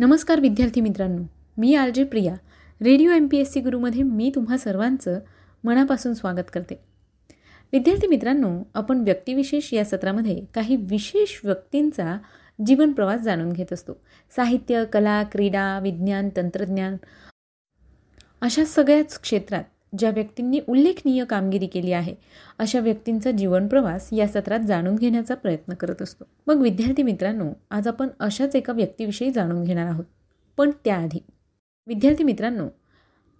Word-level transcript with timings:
नमस्कार 0.00 0.40
विद्यार्थी 0.40 0.80
मित्रांनो 0.80 1.22
मी 1.56 1.74
R 1.74 1.90
J 1.90 2.04
Priya. 2.04 2.34
Radio 2.82 3.10
M 3.10 3.26
P 3.26 3.36
S 3.36 3.52
C 3.52 3.60
गुरुमध्ये 3.60 4.02
मी 4.02 4.32
तुम्हा 4.34 4.56
सर्वांचं 4.56 5.18
मनापासून 5.64 6.14
स्वागत 6.14 6.50
करते. 6.52 6.74
विद्यार्थी 7.72 8.06
मित्रांनो 8.06 8.62
आपण 8.74 9.00
व्यक्तिविशेष 9.00 9.74
या 9.74 9.84
सत्रामध्ये 9.84 10.44
काही 10.54 10.76
विशेष 10.76 11.40
व्यक्तींचा 11.44 12.18
जीवन 12.66 12.92
प्रवास 12.92 13.20
जाणून 13.20 13.52
घेत 13.52 13.72
असतो. 13.72 13.92
साहित्य 14.36 14.84
कला 14.92 15.22
क्रीडा 15.22 15.78
विज्ञान 15.82 16.28
तंत्रज्ञान 16.36 16.96
अशा 18.40 18.64
सगळ्याच 18.64 19.20
क्षेत्रात 19.20 19.64
ज्या 19.98 20.10
व्यक्तींनी 20.10 20.60
उल्लेखनीय 20.68 21.24
कामगिरी 21.24 21.66
केली 21.66 21.92
आहे 21.92 22.14
अशा 22.58 22.80
व्यक्तींचा 22.80 23.30
जीवनप्रवास 23.30 24.08
या 24.12 24.26
सत्रात 24.28 24.60
जाणून 24.60 24.96
घेण्याचा 24.96 25.34
प्रयत्न 25.34 25.74
करत 25.74 26.02
असतो. 26.02 26.24
मग 26.46 26.62
विद्यार्थी 26.62 27.02
मित्रांनो 27.02 27.52
आज 27.70 27.88
आपण 27.88 28.08
अशाच 28.20 28.56
एका 28.56 28.72
व्यक्तीविषयी 28.72 29.30
जाणून 29.30 29.64
घेणार 29.64 29.86
आहोत. 29.86 30.04
पण 30.56 30.70
त्याआधी 30.84 31.18
विद्यार्थी 31.86 32.24
मित्रांनो 32.24 32.68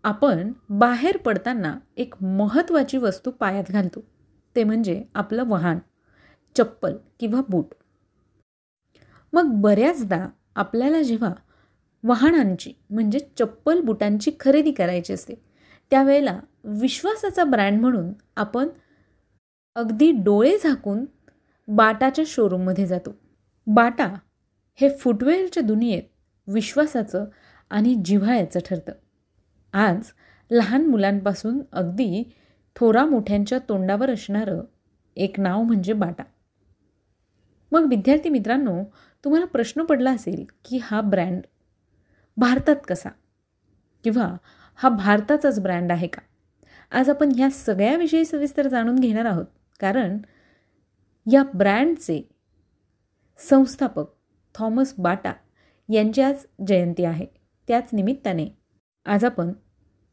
आपण 0.05 0.53
बाहेर 0.69 1.17
पडताना 1.17 1.79
एक 1.97 2.15
महत्त्वाची 2.23 2.99
वस्तू 2.99 3.31
पायात 3.31 3.65
घालतो. 3.71 4.01
ते 4.57 4.65
म्हणजे 4.65 5.05
आपलं 5.15 5.45
वाहन 5.47 5.79
चप्पल 6.57 6.97
किंवा 7.21 7.41
बूट. 7.49 7.75
मग 9.33 9.51
बऱ्याचदा 9.53 10.29
आपल्याला 10.55 11.03
जेव्हा 11.03 11.33
वाहनांची 12.03 12.73
म्हणजे 12.91 13.19
चप्पल 13.19 13.81
बुटांची 13.81 14.31
खरेदी 14.41 14.73
करायची 14.73 15.13
असते 15.13 15.35
त्यावेळेला 15.91 16.41
विश्वासाचा 16.65 17.45
ब्रँड 17.45 17.81
म्हणून 17.81 18.13
आपण 18.37 18.69
अगदी 19.75 20.13
डोळे 20.13 20.57
झाकून 20.63 21.05
बाटाच्या 21.69 22.25
शोरूममध्ये 22.29 22.87
जातो. 22.87 23.15
बाटा 23.67 24.15
हे 24.75 24.91
फुटवेअरच्या 24.91 25.63
दुनियेत 25.63 26.03
विश्वासाचं 26.47 27.25
आणि 27.71 27.95
जिव्हाळ्याचं 28.05 28.61
ठरतं. 28.67 28.93
आज 29.73 30.13
लहान 30.51 30.87
मुलांपासून 30.87 31.63
अगदी 31.73 32.33
थोरा 32.77 33.07
मोठ्यांच्या 33.07 33.59
तोंडावर 33.69 34.11
असणारं 34.11 34.61
एक 35.17 35.41
नाव 35.41 35.63
म्हणजे 35.63 35.93
बाटा. 35.93 36.23
मग 37.73 37.87
विद्यार्थी 37.91 38.29
मित्रांनो 38.29 38.85
तुम्हाला 39.25 39.47
प्रश्न 39.47 39.83
पडला 39.83 40.11
असेल 40.11 40.45
की 40.65 40.79
हा 40.83 41.01
ब्रँड 41.01 41.41
भारतात 42.37 42.77
कसा? 42.89 43.09
किंवा 44.05 44.37
हा 44.83 44.89
भारताचाच 44.89 45.61
ब्रँड 45.61 45.93
आहे 45.93 46.07
का? 46.07 46.21
आज 46.93 47.11
आपण 47.11 47.33
ह्या 47.37 47.51
सगळ्याविषयी 47.51 48.25
सविस्तर 48.25 48.69
जाणून 48.69 48.99
घेणार 48.99 49.25
आहोत. 49.25 49.45
कारण 49.81 50.19
या 51.33 51.43
ब्रँडचे 51.55 52.29
संस्थापक 53.39 54.05
थॉमस 54.55 54.95
बाटा 54.99 55.33
यांची 55.89 56.23
आज 56.23 56.35
जयंती 56.67 57.05
आहे. 57.05 57.27
त्याच 57.69 57.89
निमित्ताने 57.93 58.47
आज 59.07 59.25
आपण 59.25 59.53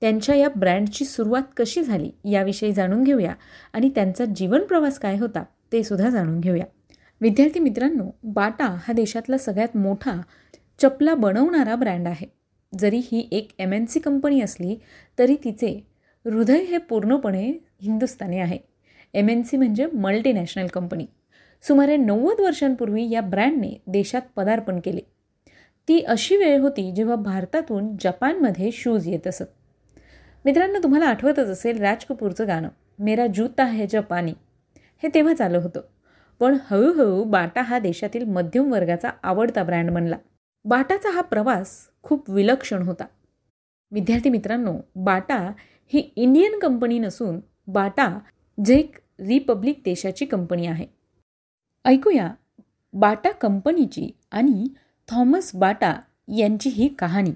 त्यांच्या 0.02 0.36
या 0.36 0.50
ब्रँडची 0.56 1.06
सुरुवात 1.06 1.44
कशी 1.58 1.84
झाली 1.84 2.12
याविषयी 2.32 2.74
जाणून 2.74 3.04
घेऊया 3.04 3.34
आणि 3.74 3.90
त्यांचा 3.90 4.26
जीवन 4.26 4.64
प्रवास 4.64 5.00
काय 5.00 5.18
होता 5.18 5.44
ते 5.72 5.84
सुद्धा 5.84 6.10
जाणून 6.10 6.40
घेऊया. 6.40 6.66
विद्यार्थी 7.22 7.60
मित्रांनो 7.60 8.10
बाटा 8.24 8.66
हा 8.66 8.94
देशातला 8.94 9.38
सगळ्यात 9.38 9.78
मोठा 9.78 10.22
चपला 10.80 11.16
बनवणारा 11.16 11.76
ब्रँड 11.76 12.08
आहे. 12.08 12.45
जरी 12.80 12.98
ही 12.98 13.28
एक 13.32 13.50
एम 13.60 13.74
एन 13.74 13.86
सी 13.86 14.00
कंपनी 14.00 14.42
असली 14.42 14.76
तरी 15.20 15.36
तिचे 15.44 15.88
हृदय 16.26 16.64
हे 16.64 16.78
पूर्णपणे 16.78 17.52
हिंदुस्थानी 17.82 18.40
आहे. 18.40 18.58
एम 19.14 19.30
एन 19.30 19.42
सी 19.42 19.58
म्हणजे 19.58 19.86
मल्टीनॅशनल 19.86 20.68
कंपनी 20.68 21.06
सुमारे 21.64 21.98
नव्वद 21.98 22.42
वर्षांपूर्वी 22.42 23.10
या 23.10 23.22
ब्रँडने 23.22 23.72
देशात 23.88 24.22
पदार्पण 24.36 24.80
केले. 24.80 25.02
ती 25.88 26.00
अशी 26.00 26.38
वेळ 26.38 26.60
होती 26.60 26.92
जेव्हा 26.92 27.16
भारतातून 27.16 27.96
जपानमध्ये 28.02 28.72
शूज 28.72 29.08
येत 29.08 29.28
असत. 29.28 29.44
मित्रांनो 30.46 30.80
तुम्हाला 30.84 31.06
आठवतच 31.06 31.50
असेल 31.50 31.80
राज 31.82 32.06
कपूरचं 32.06 32.48
गाणं 32.48 32.70
मेरा 33.00 33.28
जूता 33.28 33.66
है 33.66 33.86
जपानी. 33.88 34.34
हे 35.04 35.10
तेव्हा 35.14 35.34
चालू 35.34 35.60
होतं. 35.60 35.82
पण 36.40 36.58
हळूहळू 36.70 37.24
बाटा 37.24 37.62
हा 37.62 37.80
देशातील 37.80 38.24
मध्यम 38.24 38.72
वर्गाचा 38.72 39.10
आवडता 39.24 39.64
ब्रँड 39.64 39.92
बनला. 39.92 40.18
बाटाचा 40.66 41.10
हा 41.10 41.22
प्रवास 41.22 41.76
खूप 42.06 42.30
विलक्षण 42.30 42.84
होता. 42.84 43.06
विद्यार्थी 43.92 44.30
मित्रांनो 44.30 44.74
बाटा 44.96 45.52
ही 45.88 46.00
इंडियन 46.16 46.60
कंपनी 46.60 47.00
नसून 47.00 47.40
बाटा 47.68 48.20
झेक 48.66 48.96
रिपब्लिक 49.20 49.82
देशाची 49.86 50.26
कंपनी 50.26 50.66
आहे. 50.68 50.86
ऐकूया 51.86 52.34
बाटा 52.94 53.32
कंपनीची 53.32 54.10
आणि 54.32 54.68
थॉमस 55.12 55.56
बाटा 55.56 55.94
यांची 56.38 56.70
ही 56.70 56.88
कहाणी. 56.88 57.32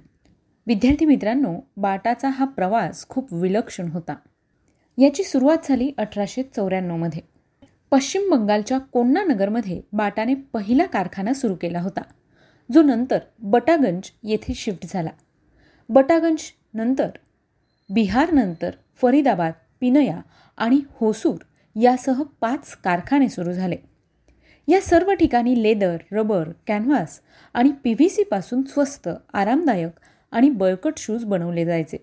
विद्यार्थी 0.68 1.06
मित्रांनो 1.06 1.60
बाटाचा 1.78 2.30
हा 2.30 2.46
प्रवास 2.46 3.08
खूप 3.08 3.34
विलक्षण 3.34 3.92
होता. 3.92 4.16
याची 4.98 5.24
सुरुवात 5.24 5.58
झाली 5.64 5.92
अठराशे 5.98 6.44
चौऱ्याण्णवमध्ये 6.44 7.22
पश्चिम 7.92 8.30
बंगालच्या 8.32 8.78
कोण्णानगरमध्ये 8.78 9.82
बाटाने 9.94 10.34
पहिला 10.34 10.86
कारखाना 10.86 11.34
सुरू 11.34 11.56
केला 11.56 11.82
होता. 11.82 12.02
जो 12.72 12.82
नंतर 12.82 13.20
बटागंज 13.40 14.10
येथे 14.24 14.54
शिफ्ट 14.54 14.86
झाला. 14.90 15.10
बटागंज 15.90 16.40
नंतर 16.74 17.10
बिहारनंतर 17.94 18.72
फरीदाबाद 19.02 19.54
पिनया 19.80 20.22
आणि 20.58 20.82
होसूर 20.94 21.38
यासह 21.82 22.24
पाच 22.42 22.76
कारखाने 22.84 23.30
सुरू 23.30 23.52
झाले. 23.52 23.76
या 24.68 24.82
सर्व 24.82 25.14
ठिकाणी 25.14 25.64
लेदर 25.64 25.98
रबर 26.12 26.50
कॅनव्हास 26.68 27.20
आणि 27.54 27.72
पी 27.84 27.94
व्ही 27.94 28.10
सीपासून 28.10 28.64
स्वस्त 28.64 29.10
आरामदायक 29.34 29.92
आणि 30.32 30.50
बळकट 30.50 30.94
शूज 30.98 31.24
बनवले 31.26 31.66
जायचे. 31.66 31.98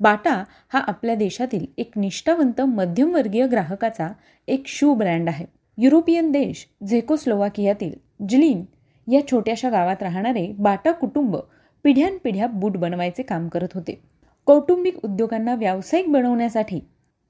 बाटा 0.00 0.44
हा 0.72 0.78
आपल्या 0.78 1.14
देशातील 1.14 1.66
एक 1.78 1.90
निष्ठावंत 1.96 2.60
मध्यमवर्गीय 2.60 3.46
ग्राहकाचा 3.46 4.08
एक 4.46 4.62
शू 4.66 4.94
ब्रँड 4.94 5.28
आहे. 5.28 5.46
युरोपियन 5.78 6.30
देश 6.30 6.66
झेकोस्लोवाकियातील 6.88 7.92
जिलिन 8.28 8.64
या 9.08 9.20
छोट्याशा 9.30 9.70
गावात 9.70 10.02
राहणारे 10.02 10.54
बाटा 10.58 10.92
कुटुंब 10.92 11.36
पिढ्यानपिढ्या 11.82 12.46
बूट 12.46 12.76
बनवायचे 12.76 13.22
काम 13.22 13.48
करत 13.48 13.68
होते. 13.74 14.00
कौटुंबिक 14.46 15.04
उद्योगांना 15.04 15.54
व्यावसायिक 15.54 16.12
बनवण्यासाठी 16.12 16.80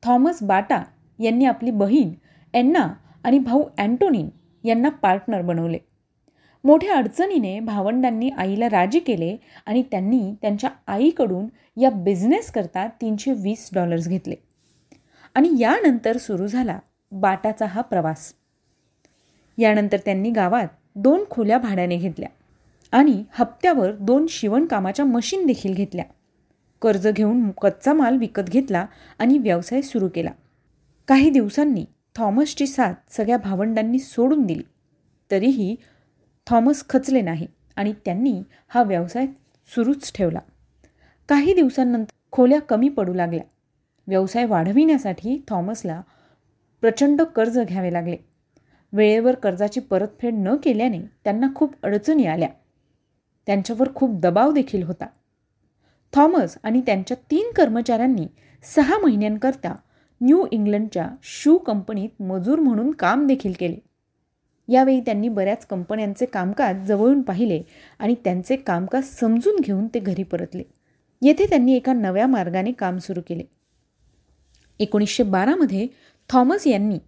थॉमस 0.03 0.43
बाटा 0.43 0.83
यांनी 1.19 1.45
आपली 1.45 1.71
बहीण 1.71 2.11
एन्ना 2.55 2.95
आणि 3.25 3.39
भाऊ 3.39 3.63
अँटोनिन 3.79 4.29
यांना 4.65 4.89
पार्टनर 4.89 5.43
बनवले. 5.43 5.79
मोठ्या 6.65 6.95
अडचणीने 6.95 7.61
भावंडांनी 7.61 8.31
आईला 8.31 8.67
राजी 8.67 8.99
केले 8.99 9.37
आणि 9.67 9.83
त्यांनी 9.83 10.35
त्यांच्या 10.43 10.71
आईकडून 10.87 11.47
या 11.81 11.91
बिझनेसकरता 11.91 12.87
तीनशे 13.01 13.33
वीस 13.33 13.71
डॉलर्स 13.75 14.09
घेतले. 14.09 14.35
आणि 15.35 15.49
यानंतर 15.59 16.17
सुरू 16.17 16.47
झाला 16.47 16.79
बाटाचा 17.13 17.67
हा 17.67 17.81
प्रवास. 17.81 18.33
यानंतर 19.59 19.97
त्यांनी 19.97 20.31
गावात 20.31 20.69
दोन 21.01 21.25
खोल्या 21.31 21.59
भाड्याने 21.59 21.97
घेतल्या 21.97 22.29
आणि 22.93 23.25
हप्त्यावर 23.31 23.93
दोन 23.93 24.27
शिवणकामाच्या 24.29 25.05
मशीन 25.05 25.47
देखील 25.47 25.75
घेतल्या. 25.75 26.05
कर्ज 26.83 27.09
घेऊन 27.09 27.51
कच्चा 27.51 27.93
माल 27.93 28.17
विकत 28.17 28.43
घेतला 28.43 28.87
आणि 29.19 29.39
व्यवसाय 29.39 29.83
सुरू 29.83 30.09
केला. 30.09 30.31
काही 31.09 31.31
दिवसांनी 31.31 31.85
थॉमसची 32.17 32.67
साथ 32.67 32.93
सगळ्या 33.11 33.39
भावंडांनी 33.39 33.99
सोडून 33.99 34.47
दिली. 34.47 34.63
तरीही 35.31 35.77
थॉमस 36.47 36.85
खचले 36.89 37.21
नाही 37.21 37.47
आणि 37.77 37.93
त्यांनी 38.05 38.43
हा 38.69 38.83
व्यवसाय 38.83 39.27
सुरूच 39.75 40.13
ठेवला. 40.15 40.41
काही 41.29 41.55
दिवसांनंतर 41.55 42.13
खोल्या 42.33 42.61
कमी 42.61 42.89
पडू 42.89 43.15
लागल्या. 43.15 43.45
व्यवसाय 44.07 44.45
वाढविण्यासाठी 44.45 45.45
थॉमसला 45.49 46.01
प्रचंड 46.81 47.23
कर्ज 47.23 47.59
घ्यावे 47.59 47.93
लागले. 47.93 48.17
वेळेवर 48.93 49.35
कर्जाची 49.35 49.81
परतफेड 49.81 50.35
न 50.35 50.57
केल्याने 50.57 50.99
त्यांना 51.25 51.47
खूप 51.55 51.75
अडचणी 51.83 52.27
आल्या. 52.27 52.49
त्यांच्यावर 53.47 53.89
खूप 53.95 54.21
दबाव 54.21 54.53
देखील 54.53 54.83
होता. 54.83 55.07
थॉमस 56.13 56.59
आणि 56.63 56.81
त्यांच्या 56.81 57.17
तीन 57.31 57.53
कर्मचाऱ्यांनी 57.57 58.27
सहा 58.63 58.99
महिन्यांकरता 58.99 59.75
न्यू 60.21 60.47
इंग्लंडच्या 60.53 61.09
शू 61.23 61.59
कंपनीत 61.59 62.23
मजूर 62.23 62.59
म्हणून 62.59 62.91
काम 62.91 63.27
देखील 63.27 63.53
केले. 63.59 63.77
यावेळी 64.69 65.01
त्यांनी 65.01 65.29
बऱ्याच 65.29 65.67
कंपन्यांचे 65.67 66.27
कामकाज 66.27 66.87
जवळून 66.87 67.23
पाहिले 67.23 67.63
आणि 67.99 68.15
त्यांचे 68.15 68.57
कामकाज 68.57 69.05
समजून 69.05 69.61
घेऊन 69.61 69.87
ते 69.87 69.99
घरी 69.99 70.23
परतले. 70.23 70.63
येथे 71.23 71.47
त्यांनी 71.47 71.75
एका 71.75 71.93
नव्या 71.93 72.27
मार्गाने 72.27 72.73
काम 72.73 72.99
सुरू 72.99 73.21
केले. 73.29 73.45
एकोणीसशे 74.79 75.23
बारामध्ये 75.23 75.87
थॉमस 76.31 76.67
यांनी 76.67 76.99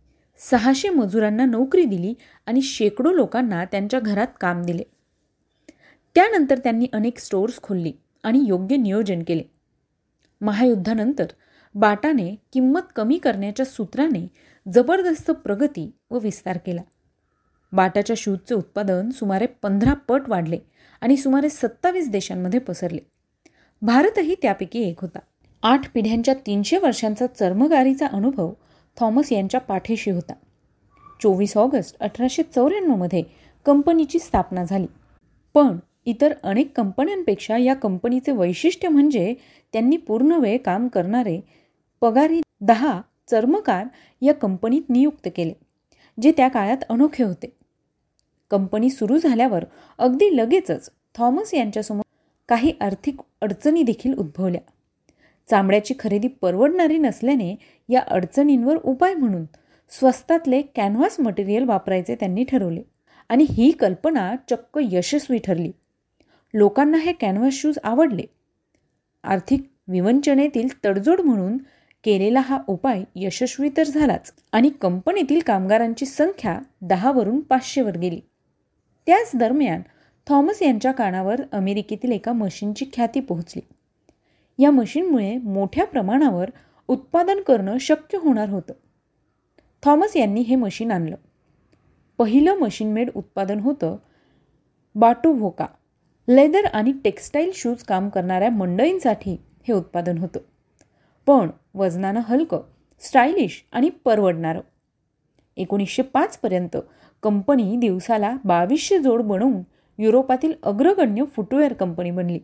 सहाशे 0.40 0.88
मजुरांना 0.88 1.44
नोकरी 1.44 1.84
दिली 1.84 2.14
आणि 2.46 2.62
शेकडो 2.62 3.12
लोकांना 3.12 3.64
त्यांच्या 3.64 4.00
घरात 4.00 4.26
काम 4.40 4.62
दिले. 4.62 4.82
त्यानंतर 6.14 6.58
त्यांनी 6.58 6.86
अनेक 6.92 7.18
स्टोअर्स 7.18 7.62
खोलली 7.62 7.92
आणि 8.22 8.44
योग्य 8.46 8.76
नियोजन 8.76 9.22
केले. 9.22 9.42
महायुद्धानंतर 10.40 11.26
बाटाने 11.74 12.34
किंमत 12.52 12.80
कमी 12.96 13.18
करण्याच्या 13.18 13.66
सूत्राने 13.66 14.28
जबरदस्त 14.72 15.30
प्रगती 15.30 15.90
व 16.10 16.18
विस्तार 16.18 16.58
केला. 16.66 16.82
बाटाच्या 17.72 18.14
शूजचे 18.16 18.54
उत्पादन 18.54 19.10
सुमारे 19.10 19.46
पंधरा 19.46 19.92
पट 19.92 20.22
वाढले 20.28 20.58
आणि 21.00 21.16
सुमारे 21.16 21.48
सत्तावीस 21.48 22.10
देशांमध्ये 22.10 22.60
पसरले. 22.60 23.00
भारतही 23.82 24.34
त्यापैकी 24.42 24.82
एक 24.82 25.00
होता. 25.00 25.18
आठ 25.62 25.92
पिढ्यांच्या 25.92 26.34
तीनशे 26.34 26.78
वर्षांचा 26.78 27.26
चर्मगारीचा 27.26 28.06
अनुभव 28.06 28.52
थॉमस 28.96 29.32
यांच्या 29.32 29.60
पाठीशी 29.60 30.10
होता. 30.10 30.32
चोवीस 31.22 31.56
ऑगस्ट 31.56 31.96
अठराशे 32.00 32.42
चौऱ्याण्णवमध्ये 32.42 33.22
कंपनीची 33.66 34.18
स्थापना 34.18 34.64
झाली. 34.64 34.86
पण 35.54 35.78
इतर 36.06 36.32
अनेक 36.42 36.72
कंपन्यांपेक्षा 36.76 37.56
या 37.56 37.74
कंपनीचे 37.74 38.32
वैशिष्ट्य 38.32 38.88
म्हणजे 38.88 39.34
त्यांनी 39.72 39.96
पूर्ण 39.96 40.32
वेळ 40.32 40.58
काम 40.58 40.88
करणारे 40.88 41.40
पगारी 42.00 42.40
दहा 42.60 43.00
चर्मकार 43.30 43.86
या 44.22 44.34
कंपनीत 44.34 44.90
नियुक्त 44.90 45.28
केले 45.36 45.52
जे 46.22 46.32
त्या 46.36 46.48
काळात 46.48 46.84
अनोखे 46.88 47.24
होते. 47.24 47.52
कंपनी 48.50 48.90
सुरू 48.90 49.18
झाल्यावर 49.18 49.64
अगदी 49.98 50.36
लगेचच 50.36 50.90
थॉमस 51.14 51.54
यांच्यासमोर 51.54 52.02
काही 52.48 52.72
आर्थिक 52.80 53.16
अडचणी 53.40 53.82
देखील 53.82 54.14
उद्भवल्या. 54.14 54.60
चामड्याची 55.50 55.94
खरेदी 55.98 56.28
परवडणारी 56.28 56.98
नसल्याने 56.98 57.56
या 57.88 58.00
अडचणींवर 58.00 58.76
उपाय 58.76 59.14
म्हणून 59.14 59.44
स्वस्तातले 59.90 60.62
कॅनव्हास 60.62 61.20
मटेरियल 61.20 61.64
वापरायचे 61.64 62.14
त्यांनी 62.14 62.44
ठरवले. 62.44 62.82
आणि 63.28 63.44
ही 63.44 63.70
कल्पना 63.70 64.34
चक्क 64.50 64.78
यशस्वी 64.82 65.38
ठरली. 65.38 65.72
लोकांना 66.54 66.98
हे 66.98 67.12
कॅनव्हास 67.12 67.52
शूज 67.52 67.78
आवडले. 67.84 68.22
आर्थिक 69.24 69.60
विवंचनेतील 69.88 70.68
तडजोड 70.84 71.20
म्हणून 71.20 71.58
केलेला 72.04 72.40
हा 72.40 72.58
उपाय 72.66 73.04
यशस्वी 73.16 73.70
तर 73.76 73.82
झालाच 73.82 74.32
आणि 74.52 74.70
कंपनीतील 74.80 75.40
कामगारांची 75.46 76.06
संख्या 76.06 76.58
दहावरून 76.82 77.40
पाचशेवर 77.40 77.98
गेली. 77.98 78.20
त्याच 79.06 79.30
दरम्यान 79.34 79.82
थॉमस 80.28 80.62
यांच्या 80.62 80.92
कानावर 80.92 81.40
अमेरिकेतील 81.52 82.12
एका 82.12 82.32
मशीनची 82.32 82.84
ख्याती 82.92 83.20
पोहोचली. 83.20 83.62
या 84.60 84.70
मशीनमुळे 84.70 85.36
मोठ्या 85.38 85.86
प्रमाणावर 85.86 86.50
उत्पादन 86.88 87.40
करणं 87.40 87.78
शक्य 87.78 88.18
होणार 88.18 88.48
होतं. 88.48 88.72
थॉमस 89.84 90.16
यांनी 90.16 90.40
हे 90.40 90.56
मशीन 90.56 90.92
आणलं. 90.92 91.16
पहिलं 92.18 92.54
मशीन 92.54 92.92
मेड 92.92 93.10
उत्पादन 93.14 93.60
होतं 93.60 93.96
बाटू 94.94 95.32
भोका 95.32 95.66
लेदर 96.28 96.64
आणि 96.64 96.92
टेक्स्टाईल 97.04 97.50
शूज 97.54 97.82
काम 97.82 98.08
करणाऱ्या 98.08 98.50
मंडळींसाठी 98.50 99.36
हे 99.68 99.72
उत्पादन 99.72 100.18
होतं. 100.18 100.40
पण 101.26 101.50
वजनानं 101.74 102.20
हलकं 102.24 102.60
स्टायलिश 103.00 103.64
आणि 103.72 103.90
परवडणारं. 104.04 104.60
एकोणीसशे 105.56 106.02
पाचपर्यंत 106.02 106.76
कंपनी 107.22 107.76
दिवसाला 107.76 108.36
बावीसशे 108.44 108.98
जोड 108.98 109.22
बनवून 109.22 109.62
युरोपातील 109.98 110.52
अग्रगण्य 110.62 111.24
फुटवेअर 111.24 111.72
कंपनी 111.72 112.10
बनली. 112.10 112.38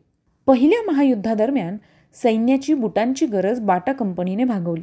पहिल्या 0.46 0.92
महायुद्धादरम्यान 0.92 1.76
सैन्याची 2.14 2.74
बुटांची 2.74 3.26
गरज 3.26 3.60
बाटा 3.60 3.92
कंपनीने 3.92 4.44
भागवली. 4.44 4.82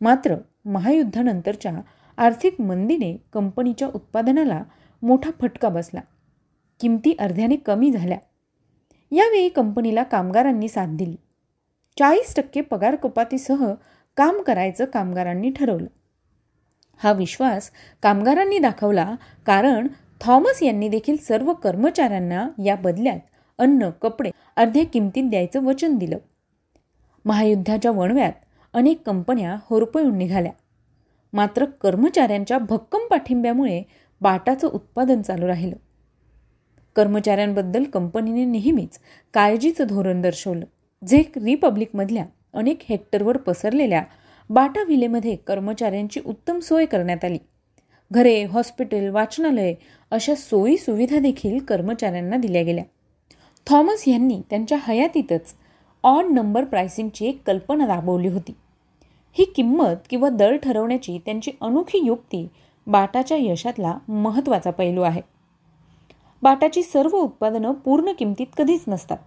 मात्र 0.00 0.36
महायुद्धानंतरच्या 0.64 1.72
आर्थिक 2.16 2.60
मंदीने 2.60 3.16
कंपनीच्या 3.32 3.88
उत्पादनाला 3.94 4.62
मोठा 5.02 5.30
फटका 5.40 5.68
बसला. 5.68 6.00
किमती 6.80 7.14
अर्ध्याने 7.18 7.56
कमी 7.56 7.90
झाल्या. 7.90 8.18
यावेळी 9.12 9.48
कंपनीला 9.48 10.02
कामगारांनी 10.02 10.68
साथ 10.68 10.96
दिली. 10.96 11.16
चाळीस 11.98 12.34
टक्के 12.36 12.60
पगार 12.60 12.94
कपातीसह 12.94 13.72
काम 14.16 14.42
करायचं 14.42 14.84
कामगारांनी 14.84 15.50
ठरवलं. 15.50 15.86
हा 17.02 17.12
विश्वास 17.12 17.70
कामगारांनी 18.02 18.58
दाखवला 18.58 19.14
कारण 19.46 19.88
थॉमस 20.20 20.62
यांनी 20.62 20.88
देखील 20.88 21.16
सर्व 21.16 21.52
कर्मचाऱ्यांना 21.52 22.48
या 22.64 22.76
बदल्यात 22.76 23.18
अन्न 23.58 23.90
कपडे 23.90 24.30
अर्ध्या 24.56 24.84
किमतीत 24.84 25.24
द्यायचं 25.24 25.64
वचन 25.64 25.96
दिलं. 25.96 26.18
महायुद्धाच्या 27.24 27.90
वणव्यात 27.90 28.32
अनेक 28.74 29.02
कंपन्या 29.06 29.56
होरपळून 29.62 30.18
निघाल्या. 30.18 30.52
मात्र 31.32 31.64
कर्मचाऱ्यांच्या 31.64 32.58
भक्कम 32.58 32.98
पाठिंब्यामुळे 33.10 33.82
बाटाचं 34.20 34.68
उत्पादन 34.68 35.22
चालू 35.22 35.46
राहिलं. 35.46 35.76
कर्मचाऱ्यांबद्दल 36.96 37.84
कंपनीने 37.84 38.44
नेहमीच 38.44 38.98
काळजीचं 39.34 39.84
धोरण 39.88 40.22
दर्शवलं. 40.22 40.64
झेक 41.04 41.38
रिपब्लिकमधल्या 41.38 42.24
अनेक 42.54 42.78
हेक्टरवर 42.88 43.36
पसरलेल्या 43.36 44.02
बाटा 44.50 44.82
विलेमध्ये 44.82 45.36
कर्मचाऱ्यांची 45.36 46.20
उत्तम 46.26 46.58
सोय 46.58 46.84
करण्यात 46.84 47.24
आली. 47.24 47.38
घरे 48.12 48.44
हॉस्पिटल 48.44 49.08
वाचनालय 49.08 49.74
अशा 50.10 50.34
सोयी 50.34 50.76
सुविधा 50.76 51.18
देखील 51.18 51.58
कर्मचाऱ्यांना 51.58 52.36
दिल्या 52.36 52.62
गेल्या. 52.62 52.84
थॉमस 53.70 54.04
यांनी 54.08 54.40
त्यांच्या 54.50 54.78
हयातीतच 54.82 55.54
ऑड 56.04 56.24
नंबर 56.24 56.64
प्राइसिंगची 56.64 57.26
एक 57.26 57.40
कल्पना 57.46 57.86
राबवली 57.86 58.28
होती. 58.28 58.52
ही 59.32 59.44
किंमत 59.44 60.06
किंवा 60.10 60.28
दर 60.28 60.56
ठरवण्याची 60.56 61.18
त्यांची 61.18 61.50
अनोखी 61.60 61.98
युक्ती 62.06 62.48
बाटाच्या 62.86 63.36
यशातला 63.40 63.98
महत्त्वाचा 64.08 64.70
पैलू 64.70 65.02
आहे. 65.02 65.20
बाटाची 66.42 66.82
सर्व 66.82 67.16
उत्पादनं 67.16 67.72
पूर्ण 67.72 68.12
किमतीत 68.12 68.46
कधीच 68.58 68.84
नसतात. 68.88 69.18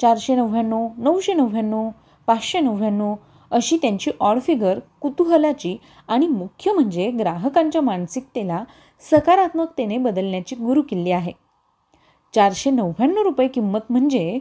चारशे 0.00 0.34
नव्याण्णव 0.34 0.88
नऊशे 0.96 1.34
नव्याण्णव 1.34 1.88
पाचशे 2.26 2.60
नव्याण्णव 2.60 3.14
अशी 3.50 3.76
त्यांची 3.76 4.10
ऑड 4.20 4.40
फिगर 4.40 4.78
कुतूहलाची 5.00 5.76
आणि 6.08 6.26
मुख्य 6.26 6.72
म्हणजे 6.72 7.10
ग्राहकांच्या 7.10 7.82
मानसिकतेला 7.82 8.64
सकारात्मकतेने 9.10 9.98
बदलण्याची 9.98 10.56
गुरुकिल्ली 10.56 11.10
आहे. 11.10 11.41
चारशे 12.34 12.70
नव्याण्णव 12.70 13.22
रुपये 13.22 13.48
किंमत 13.48 13.80
म्हणजे 13.90 14.38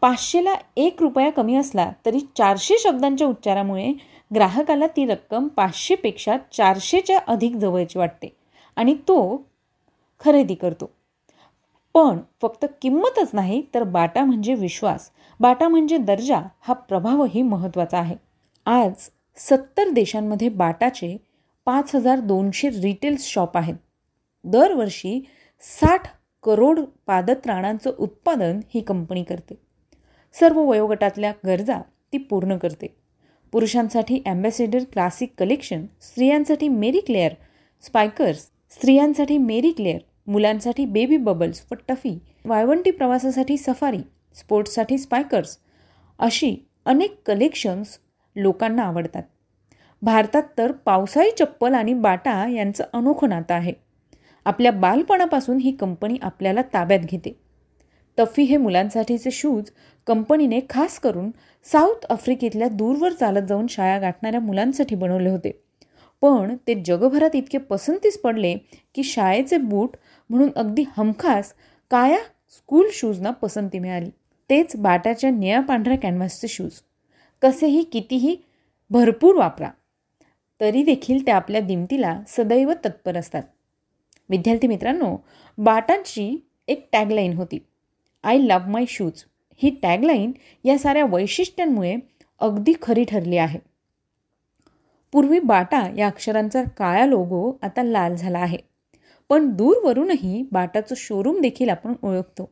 पाचशेला 0.00 0.54
एक 0.76 1.02
रुपया 1.02 1.30
कमी 1.30 1.54
असला 1.54 1.90
तरी 2.06 2.20
चारशे 2.36 2.78
शब्दांच्या 2.78 3.26
उच्चारामुळे 3.26 3.92
ग्राहकाला 4.34 4.86
ती 4.86 5.06
रक्कम 5.06 5.48
पाचशेपेक्षा 5.48 6.36
चारशेच्या 6.52 7.18
अधिक 7.26 7.56
जवळची 7.56 7.98
वाटते 7.98 8.36
आणि 8.76 8.94
तो 8.94 9.46
खरेदी 10.20 10.54
करतो. 10.54 10.90
पण 11.94 12.18
फक्त 12.42 12.66
किंमतच 12.82 13.30
नाही 13.32 13.62
तर 13.74 13.82
बाटा 13.82 14.24
म्हणजे 14.24 14.54
विश्वास. 14.54 15.10
बाटा 15.40 15.68
म्हणजे 15.68 15.98
दर्जा. 15.98 16.40
हा 16.60 16.74
प्रभावही 16.74 17.42
महत्त्वाचा 17.42 17.98
आहे. 17.98 18.16
आज 18.66 18.92
सत्तर 19.36 19.88
देशांमध्ये 19.88 20.48
बाटाचे 20.48 21.16
पाच 21.66 21.94
हजार 21.94 22.20
दोनशे 22.20 22.68
रिटेल 22.68 23.16
शॉप 23.18 23.56
आहेत. 23.56 23.74
दरवर्षी 24.44 25.20
साठ 25.60 26.17
करोड 26.44 26.80
पादत्राणांचं 27.06 27.92
उत्पादन 27.98 28.60
ही 28.74 28.80
कंपनी 28.80 29.22
करते. 29.22 29.54
सर्व 30.32 30.60
वयोगटातल्या 30.60 31.32
गरजा 31.46 31.80
ती 32.12 32.18
पूर्ण 32.18 32.56
करते. 32.56 32.94
पुरुषांसाठी 33.52 34.22
ॲम्बॅसेडर 34.26 34.78
क्लासिक 34.92 35.32
कलेक्शन 35.38 35.86
स्त्रियांसाठी 36.00 36.68
मेरी 36.68 37.00
क्लेअर 37.00 37.32
स्पायकर्स 37.82 38.38
स्त्रियांसाठी 38.70 39.38
मेरी 39.38 39.70
क्लेअर 39.70 39.98
मुलांसाठी 40.26 40.84
बेबी 40.86 41.16
बबल्स 41.16 41.62
व 41.70 41.74
टफी 41.88 42.18
वाळवंटी 42.44 42.90
प्रवासासाठी 42.90 43.56
सफारी 43.56 43.98
स्पोर्ट्ससाठी 44.34 44.98
स्पायकर्स 44.98 45.58
अशी 46.18 46.56
अनेक 46.86 47.20
कलेक्शन्स 47.26 47.98
लोकांना 48.36 48.82
आवडतात. 48.82 49.22
भारतात 50.02 50.42
तर 50.58 50.72
पावसाळी 50.72 51.30
चप्पल 51.38 51.74
आणि 51.74 51.94
बाटा 51.94 52.48
यांचं 52.48 52.84
अनोखं 52.92 53.28
नातं 53.28 53.54
आहे. 53.54 53.72
आपल्या 54.48 54.72
बालपणापासून 54.72 55.56
ही 55.56 55.72
कंपनी 55.72 56.16
आपल्याला 56.22 56.62
ताब्यात 56.62 57.00
घेते. 57.00 57.40
तफी 58.18 58.42
हे 58.42 58.56
मुलांसाठीचे 58.56 59.30
शूज 59.30 59.70
कंपनीने 60.06 60.60
खास 60.70 60.98
करून 60.98 61.30
साऊथ 61.64 62.06
आफ्रिकेतल्या 62.10 62.68
दूरवर 62.68 63.12
चालत 63.12 63.46
जाऊन 63.48 63.66
शाळा 63.66 63.98
गाठणाऱ्या 63.98 64.40
मुलांसाठी 64.40 64.94
बनवले 64.94 65.28
होते. 65.28 65.62
पण 66.20 66.56
ते 66.68 66.82
जगभरात 66.84 67.36
इतके 67.36 67.58
पसंतीस 67.58 68.18
पडले 68.18 68.56
की 68.94 69.02
शाळेचे 69.02 69.56
बूट 69.56 69.90
म्हणून 70.30 70.48
अगदी 70.56 70.84
हमखास 70.96 71.52
काया 71.90 72.18
स्कूल 72.48 72.86
शूजना 72.92 73.30
पसंती 73.30 73.78
मिळाली. 73.78 74.10
तेच 74.50 74.76
बाटाच्या 74.76 75.30
निळ्या 75.30 75.60
पांढऱ्या 75.60 75.98
कॅनव्हासचे 75.98 76.48
शूज. 76.48 76.72
कसेही 77.42 77.82
कितीही 77.82 78.36
भरपूर 78.90 79.34
वापरा. 79.34 79.70
तरी 80.60 80.82
देखील 80.82 81.26
ते 81.26 81.30
आपल्या 81.30 81.60
दिमतीला 81.60 82.20
सदैव 82.28 82.72
तत्पर 82.72 83.16
असतात. 83.16 83.42
विद्यार्थी 84.28 84.66
मित्रांनो 84.66 85.16
बाटांची 85.58 86.48
एक 86.68 86.88
टॅगलाईन 86.92 87.32
होती. 87.32 87.58
आय 88.24 88.38
लव्ह 88.38 88.68
माय 88.68 88.84
शूज 88.88 89.24
ही 89.56 89.70
टॅगलाईन 89.82 90.32
या 90.64 90.78
साऱ्या 90.78 91.04
वैशिष्ट्यांमुळे 91.04 91.96
अगदी 92.40 92.72
खरी 92.82 93.04
ठरली 93.04 93.36
आहे. 93.36 93.58
पूर्वी 95.12 95.38
बाटा 95.38 95.82
या 95.96 96.06
अक्षरांचा 96.06 96.62
काळा 96.62 97.06
लोगो 97.06 97.58
आता 97.62 97.82
लाल 97.82 98.14
झाला 98.14 98.38
आहे. 98.38 98.58
पण 99.28 99.48
दूरवरूनही 99.48 100.44
बाटाचं 100.52 100.94
शोरूम 100.98 101.40
देखील 101.40 101.68
आपण 101.68 101.92
ओळखतो. 102.02 102.50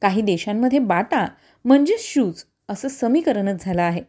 काही 0.00 0.22
देशांमध्ये 0.22 0.78
बाटा 0.78 1.26
म्हणजेच 1.64 2.00
शूज 2.00 2.44
असं 2.68 2.88
समीकरणच 2.88 3.64
झालं 3.64 3.82
आहे. 3.82 4.02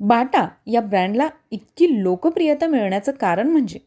बाटा 0.00 0.48
या 0.66 0.80
ब्रँडला 0.80 1.28
इतकी 1.50 2.02
लोकप्रियता 2.02 2.66
मिळण्याचं 2.66 3.12
कारण 3.12 3.48
म्हणजे 3.48 3.78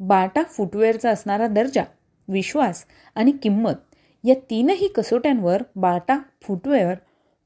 बाटा 0.00 0.42
फुटवेअरचा 0.42 1.10
असणारा 1.10 1.46
दर्जा 1.46 1.82
विश्वास 2.28 2.84
आणि 3.14 3.32
किंमत 3.32 3.94
या 4.24 4.34
तीनही 4.50 4.88
कसोट्यांवर 4.88 5.62
बाटा 5.76 6.18
फुटवेअर 6.42 6.94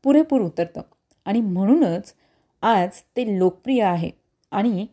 पुरेपूर 0.02 0.40
उतरतं. 0.40 0.80
आणि 1.24 1.40
म्हणूनच 1.40 2.14
आज 2.62 3.00
ते 3.16 3.38
लोकप्रिय 3.38 3.82
आहे 3.82 4.10
आणि 4.50 4.86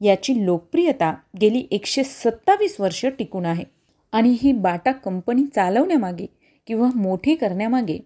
याची 0.00 0.44
लोकप्रियता 0.46 1.14
गेली 1.40 1.66
एकशे 1.70 2.04
सत्तावीस 2.04 2.80
वर्ष 2.80 3.04
टिकून 3.06 3.46
आहे. 3.46 3.64
आणि 4.12 4.36
ही 4.42 4.52
बाटा 4.52 4.92
कंपनी 4.92 5.46
चालवण्यामागे 5.46 6.26
किंवा 6.66 6.88
मोठी 6.94 7.34
करण्यामागे 7.34 7.98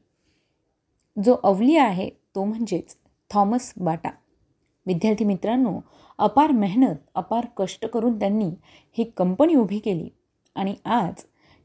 जो 1.25 1.37
अवली 1.42 1.76
आहे 1.76 2.11
तो 2.35 2.44
म्हणजेच 2.44 2.97
थॉमस 3.30 3.73
बाटा. 3.76 4.11
विद्यार्थी 4.86 5.24
मित्रांनो 5.24 5.80
अपार 6.18 6.50
मेहनत 6.50 6.94
अपार 7.14 7.46
कष्ट 7.56 7.86
करून 7.86 8.18
त्यांनी 8.18 8.50
ही 8.98 9.04
कंपनी 9.16 9.54
उभी 9.54 9.78
केली 9.78 10.08
आणि 10.54 10.74
आज 10.84 11.22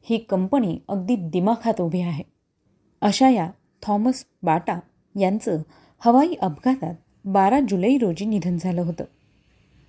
ही 0.10 0.18
कंपनी 0.18 0.80
अगदी 0.88 1.16
दिमाखात 1.16 1.82
उभी 1.82 2.02
आहे. 2.02 2.24
अशा 3.02 3.30
या 3.30 3.50
थॉमस 3.84 4.26
बाटा 4.44 4.80
यांचं 5.20 5.58
हवाई 6.00 6.34
अपघातात 6.42 6.96
बारा 7.26 7.60
जुलै 7.70 7.98
रोजी 7.98 8.26
निधन 8.26 8.58
झालं 8.58 8.82
होतं. 8.82 9.04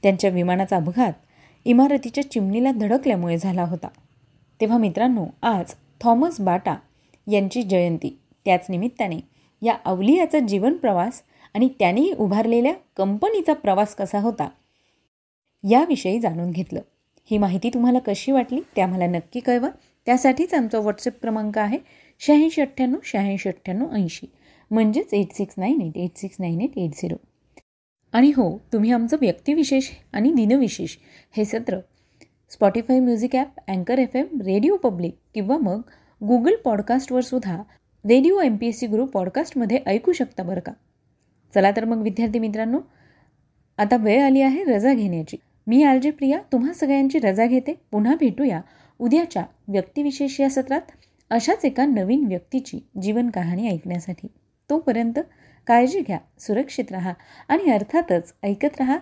त्यांच्या 0.02 0.30
विमानाचा 0.30 0.76
अपघात 0.76 1.12
इमारतीच्या 1.64 2.30
चिमणीला 2.30 2.72
धडकल्यामुळे 2.72 3.38
झाला 3.38 3.64
होता. 3.64 3.88
तेव्हा 4.60 4.78
मित्रांनो 4.78 5.26
आज 5.42 5.74
थॉमस 6.00 6.40
बाटा 6.40 6.76
यांची 7.30 7.62
जयंती. 7.62 8.18
त्याच 8.44 8.66
निमित्ताने 8.68 9.20
या 9.62 9.74
अवलियाचा 9.84 10.38
जीवन 10.38 10.76
प्रवास 10.76 11.22
आणि 11.54 11.68
त्याने 11.78 12.10
उभारलेल्या 12.18 12.72
कंपनीचा 12.96 13.52
प्रवास 13.52 13.94
कसा 13.94 14.20
होता 14.20 14.48
याविषयी 15.64 16.20
जाणून 16.20 16.50
घेतलं. 16.50 16.80
ही 17.30 17.38
माहिती 17.38 17.70
तुम्हाला 17.74 17.98
कशी 17.98 18.32
वाटली 18.32 18.60
ते 18.76 18.80
आम्हाला 18.80 19.06
नक्की 19.06 19.40
कळवा. 19.40 19.68
त्यासाठीच 20.06 20.54
आमचा 20.54 20.78
व्हॉट्सअप 20.78 21.20
क्रमांक 21.22 21.58
आहे 21.58 21.78
शहाऐंशी 22.18 22.60
अठ्ठ्याण्णव 22.60 22.98
शहाऐंशी 23.04 23.48
अठ्ठ्याण्णव 23.48 23.94
ऐंशी. 23.94 24.26
म्हणजेच 24.70 25.14
eight 25.14 25.32
six 25.32 25.54
nine 25.58 25.80
eight 25.80 25.96
eight 25.96 26.18
six 26.18 26.36
nine 26.40 26.60
eight 26.60 26.78
eight 26.78 26.90
zero 26.90 27.16
आणि 28.12 28.32
हो 28.36 28.58
तुम्ही 28.72 28.92
आमचं 28.92 29.16
व्यक्तिविशेष 29.20 29.90
आणि 30.12 30.32
दिनविशेष 30.32 30.96
हे 31.36 31.44
सत्र 31.44 31.78
स्पॉटीफाय 32.50 33.00
म्युझिक 33.00 33.36
ॲप 33.36 33.60
अँकर 33.68 33.98
एफ 33.98 34.16
एम 34.16 34.40
रेडिओ 34.40 34.76
पब्लिक 34.76 35.14
किंवा 35.34 35.58
मग 35.58 35.80
गुगल 36.20 36.54
पॉडकास्टवर 36.64 37.20
सुद्धा 37.20 37.62
radio 38.04 38.40
M 38.40 38.56
P 38.56 38.66
S 38.66 38.78
C 38.78 38.86
group 38.86 39.10
पॉडकास्टमध्ये 39.10 39.78
ऐकू 39.86 40.12
शकता 40.12 40.42
बरं 40.42 40.60
का? 40.60 40.72
चला 41.54 41.70
तर 41.70 41.84
मग 41.84 42.02
विद्यार्थी 42.02 42.38
मित्रांनो 42.38 42.78
आता 43.78 43.96
वेळ 43.96 44.22
आली 44.22 44.40
आहे 44.42 44.64
रजा 44.64 44.94
घेण्याची. 44.94 45.36
मी 45.66 45.82
आलजे 45.82 46.10
प्रिया 46.10 46.38
तुम्हा 46.52 46.72
सगळ्यांची 46.72 47.18
रजा 47.18 47.46
घेते. 47.46 47.72
पुन्हा 47.90 48.14
भेटूया 48.14 48.60
उद्याच्या 49.00 49.44
व्यक्तिविशेष 49.68 50.40
या 50.40 50.50
सत्रात. 50.50 50.80
अशाच 51.30 51.64
एका 51.64 51.86
नवीन 51.86 52.26
व्यक्तीची 52.26 52.78
जीवन 53.02 53.30
कहाणी 53.30 53.68
ऐकण्यासाठी. 53.68 54.28
तोपर्यंत 54.70 55.18
काळजी 55.66 56.00
घ्या 56.00 56.18
सुरक्षित 56.38 56.92
राहा 56.92 57.12
आणि 57.48 57.70
अर्थातच 57.70 58.32
ऐकत 58.42 58.80
राहा. 58.80 58.98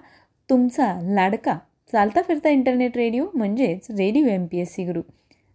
तुमचा 0.48 0.92
लाडका 1.14 1.58
चालता 1.92 2.22
फिरता 2.22 2.48
इंटरनेट 2.48 2.96
रेडिओ 2.96 3.26
म्हणजेच 3.34 3.90
radio 3.90 4.26
M 4.26 4.46
P 4.46 4.58
S 4.58 4.74
C 4.74 4.84
Guru. 4.84 5.02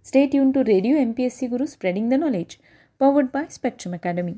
Stay 0.06 0.36
युन 0.36 0.52
to 0.52 0.64
radio 0.64 0.98
M 0.98 1.12
P 1.12 1.24
S 1.24 1.38
C 1.40 1.48
Guru 1.48 1.66
spreading 1.66 2.10
the 2.10 2.14
knowledge 2.14 2.56
powered 3.02 3.28
by 3.34 3.44
Spectrum 3.50 3.94
Academy 3.94 4.34